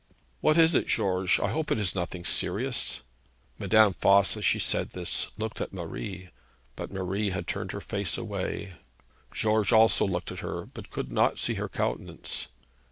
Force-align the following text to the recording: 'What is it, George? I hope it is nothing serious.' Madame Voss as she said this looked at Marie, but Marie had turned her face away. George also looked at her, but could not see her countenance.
'What 0.39 0.57
is 0.57 0.73
it, 0.73 0.87
George? 0.87 1.39
I 1.39 1.51
hope 1.51 1.69
it 1.71 1.77
is 1.77 1.93
nothing 1.93 2.25
serious.' 2.25 3.01
Madame 3.59 3.93
Voss 3.93 4.35
as 4.35 4.43
she 4.43 4.57
said 4.57 4.93
this 4.93 5.27
looked 5.37 5.61
at 5.61 5.73
Marie, 5.73 6.29
but 6.75 6.89
Marie 6.91 7.29
had 7.29 7.45
turned 7.45 7.71
her 7.71 7.81
face 7.81 8.17
away. 8.17 8.73
George 9.31 9.71
also 9.71 10.07
looked 10.07 10.31
at 10.31 10.39
her, 10.39 10.65
but 10.65 10.89
could 10.89 11.11
not 11.11 11.37
see 11.37 11.53
her 11.53 11.69
countenance. 11.69 12.47